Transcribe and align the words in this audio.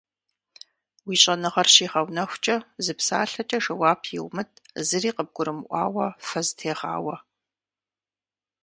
Уи 1.07 1.15
щӏэныгъэр 1.21 1.67
щигъэунэхукӏэ, 1.73 2.55
зы 2.83 2.93
псалъэкӏэ 2.97 3.57
жэуап 3.63 4.01
иумыт, 4.15 4.51
зыри 4.87 5.11
къыбгурмыӏуауэ 5.15 6.07
фэ 6.27 6.41
зытегъауэ. 6.47 7.15